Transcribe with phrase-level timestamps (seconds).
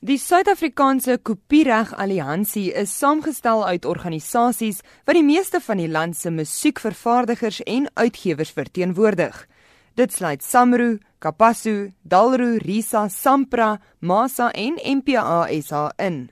[0.00, 4.78] Die Suid-Afrikaanse Kopiereg Alliansie is saamgestel uit organisasies
[5.08, 9.40] wat die meeste van die land se musiekvervaardigers en uitgewers verteenwoordig.
[9.98, 16.28] Dit sluit Samro, Kapasu, Dalru, Risa, Sampra, Masa en MPA SA in.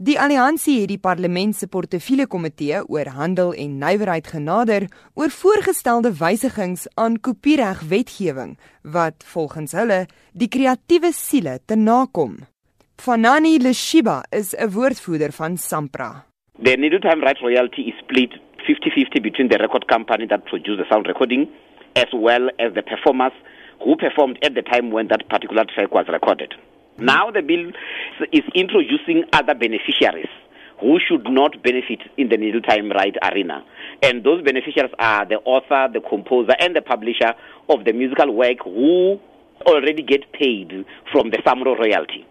[0.00, 6.16] Die alliansie het die parlement se portefeulje komitee oor handel en nywerheid genader oor voorgestelde
[6.16, 12.40] wysigings aan kopiereg wetgewing wat volgens hulle die kreatiewe siele te nakom.
[12.98, 16.24] Fanani Leshiba is 'n woordvoerder van Sampra.
[16.58, 18.32] The Needle Time Rights Royalty is split
[18.66, 21.46] 50-50 between the record company that produced the sound recording
[21.94, 23.32] as well as the performers
[23.84, 26.54] who performed at the time when that particular track was recorded.
[26.98, 27.70] Now the bill
[28.32, 30.32] is introducing other beneficiaries
[30.80, 33.62] who should not benefit in the Needle Time Right arena.
[34.02, 37.34] And those beneficiaries are the author, the composer, and the publisher
[37.68, 39.20] of the musical work who
[39.66, 42.26] already get paid from the Samro royalty.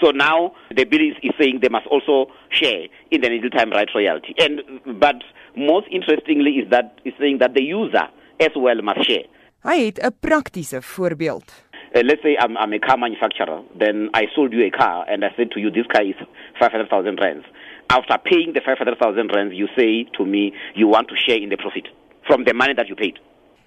[0.00, 3.70] So now the bill is, is saying they must also share in the needle time
[3.70, 4.34] right royalty.
[4.38, 4.62] And
[4.98, 5.16] but
[5.56, 8.08] most interestingly is that is saying that the user
[8.40, 9.26] as well must share.
[9.62, 11.48] Hy het 'n praktiese voorbeeld.
[11.94, 13.62] Uh, let's say I'm, I'm a car manufacturer.
[13.78, 16.14] Then I sold you a car and I said to you, this car is
[16.58, 17.44] 500,000 rands.
[17.90, 21.56] After paying the 500,000 rands, you say to me, you want to share in the
[21.56, 21.88] profit
[22.26, 23.18] from the money that you paid.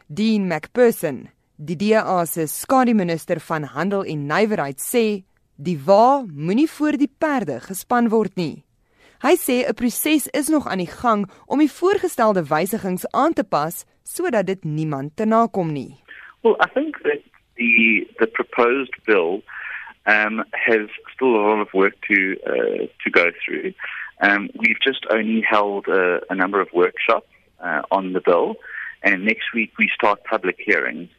[0.08, 5.24] Dean McPherson, die DA se skademinister van handel en nywerheid sê
[5.56, 8.64] Die wa moenie voor die perde gespan word nie.
[9.22, 13.44] Hy sê 'n proses is nog aan die gang om die voorgestelde wysigings aan te
[13.44, 16.02] pas sodat dit niemand te nakom nie.
[16.42, 17.22] Well, I think that
[17.56, 19.44] the the proposed bill
[20.06, 23.74] um has still a lot of work to uh to go through.
[24.22, 27.30] Um we've just only held a, a number of workshops
[27.64, 28.56] uh, on the bill
[29.04, 31.10] and next week we start public hearings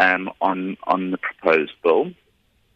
[0.00, 2.10] um on on the proposed bill.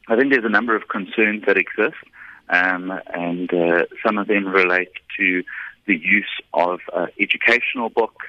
[0.08, 2.02] I think there's a number of concerns that exist,
[2.48, 5.44] um, and uh, some of them relate to
[5.86, 8.26] the use of uh, educational books.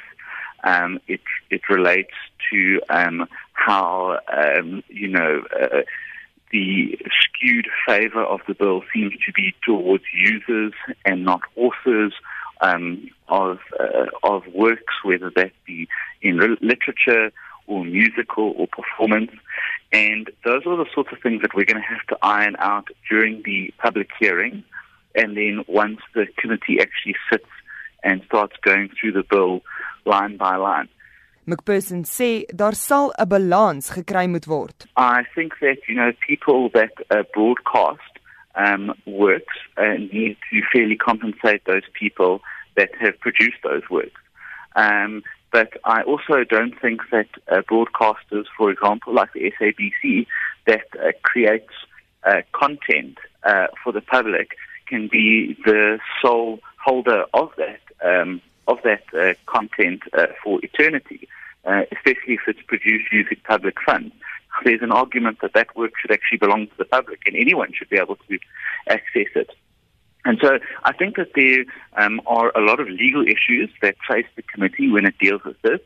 [0.64, 2.14] Um, it it relates
[2.52, 5.84] to um, how um, you know uh,
[6.52, 10.74] the skewed favour of the bill seems to be towards users
[11.06, 12.14] and not authors
[12.60, 15.88] um, of uh, of works, whether that be
[16.22, 17.32] in literature
[17.68, 19.32] or musical or performance.
[19.92, 22.88] And those are the sorts of things that we're going to have to iron out
[23.10, 24.64] during the public hearing.
[25.16, 27.50] And then once the committee actually sits
[28.04, 29.62] and starts going through the bill
[30.06, 30.90] line by line.
[31.50, 34.78] McPherson sê daar sal 'n balans gekry moet word.
[34.96, 38.14] I think that you know people that uh, broadcast
[38.56, 42.34] um works uh, need to fairly compensate those people
[42.78, 44.22] that have produced those works.
[44.76, 50.28] Um but I also don't think that uh, broadcasters, for example, like the SABC,
[50.68, 51.74] that uh, creates
[52.24, 54.52] uh, content uh, for the public,
[54.88, 61.28] can be the sole holder of that um, of that uh, content uh, for eternity,
[61.66, 64.14] especially if it's produced using public funds.
[64.64, 67.90] There's an argument that that work should actually belong to the public, and anyone should
[67.90, 68.40] be able to
[68.88, 69.50] access it.
[70.26, 71.66] And so I think that there
[71.96, 75.62] um, are a lot of legal issues that face the committee when it deals with
[75.62, 75.80] this.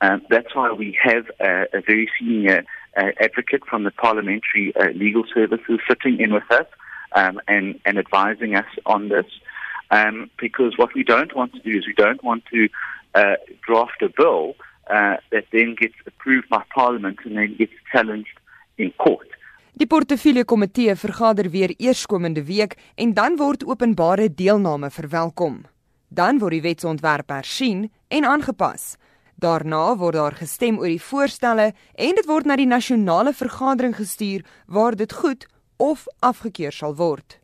[0.00, 2.64] Um, that's why we have a, a very senior
[2.96, 6.66] uh, advocate from the parliamentary uh, legal services sitting in with us
[7.12, 9.26] um, and, and advising us on this.
[9.90, 12.68] Um, because what we don't want to do is we don't want to
[13.14, 13.34] uh,
[13.66, 14.54] draft a bill
[14.88, 18.38] uh, that then gets approved by Parliament and then gets challenged
[18.78, 19.28] in court.
[19.78, 25.62] Die portefeulje komitee vergader weer eerskomende week en dan word openbare deelname verwelkom.
[26.08, 28.96] Dan word die wetsontwerp hersien en aangepas.
[29.38, 34.42] Daarna word daar gestem oor die voorstelle en dit word na die nasionale vergadering gestuur
[34.66, 35.46] waar dit goed
[35.78, 37.38] of afgekeur sal word.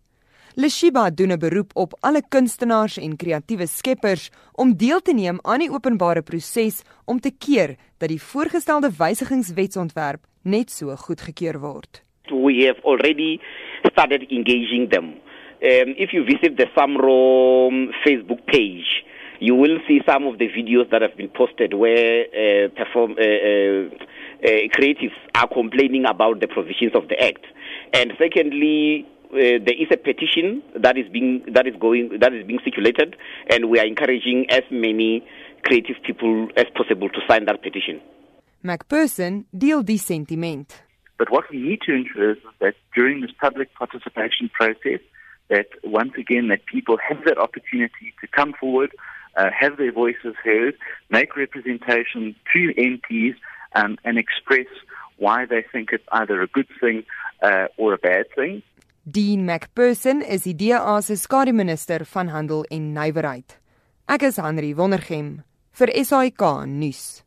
[0.56, 5.58] Leshiba doen 'n beroep op alle kunstenaars en kreatiewe skeppers om deel te neem aan
[5.58, 12.05] die openbare proses om te keer dat die voorgestelde wysigingswetsontwerp net so goedgekeur word.
[12.32, 13.40] We have already
[13.90, 15.20] started engaging them.
[15.56, 19.04] Um, if you visit the Samro Facebook page,
[19.40, 23.24] you will see some of the videos that have been posted where uh, perform, uh,
[23.24, 23.88] uh,
[24.44, 27.44] uh creatives are complaining about the provisions of the act.
[27.92, 32.46] And secondly, uh, there is a petition that is being that is going that is
[32.46, 33.16] being circulated,
[33.50, 35.26] and we are encouraging as many
[35.62, 38.00] creative people as possible to sign that petition.
[38.64, 40.85] McPherson deel die sentiment.
[41.18, 45.00] But what we need to ensure is that during this public participation process,
[45.48, 48.90] that once again that people have that opportunity to come forward,
[49.36, 50.74] uh, have their voices heard,
[51.10, 53.34] make representation to MPs,
[53.74, 54.66] um, and express
[55.18, 57.04] why they think it's either a good thing
[57.42, 58.62] uh, or a bad thing.
[59.08, 63.58] Dean McPherson is die DA se skademinister van handel en nywerheid.
[64.08, 65.44] Ek is Henry Wondergem
[65.78, 67.25] vir SAK nuus.